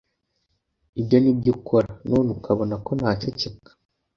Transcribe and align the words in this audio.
ibyo 0.99 1.17
ni 1.19 1.31
byo 1.37 1.49
ukora, 1.55 1.89
none 2.09 2.29
ukabona 2.37 2.75
ko 2.85 2.91
naceceka 2.99 3.69